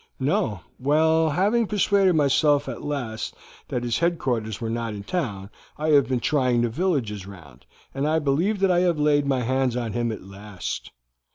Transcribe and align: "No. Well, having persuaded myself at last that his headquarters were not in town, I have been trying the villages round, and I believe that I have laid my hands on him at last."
"No. 0.19 0.61
Well, 0.79 1.29
having 1.29 1.67
persuaded 1.67 2.15
myself 2.15 2.67
at 2.67 2.81
last 2.81 3.35
that 3.67 3.83
his 3.83 3.99
headquarters 3.99 4.59
were 4.59 4.67
not 4.67 4.95
in 4.95 5.03
town, 5.03 5.51
I 5.77 5.89
have 5.89 6.07
been 6.09 6.19
trying 6.19 6.63
the 6.63 6.69
villages 6.69 7.27
round, 7.27 7.67
and 7.93 8.07
I 8.07 8.17
believe 8.17 8.61
that 8.61 8.71
I 8.71 8.79
have 8.79 8.97
laid 8.97 9.27
my 9.27 9.41
hands 9.41 9.75
on 9.77 9.93
him 9.93 10.11
at 10.11 10.23
last." 10.23 10.89